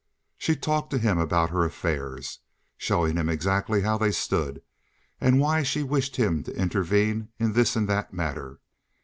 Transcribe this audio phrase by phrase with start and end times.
[0.39, 2.39] She talked to him about her affairs,
[2.75, 4.63] showing him exactly how they stood
[5.19, 8.59] and why she wished him to intervene in this and that matter.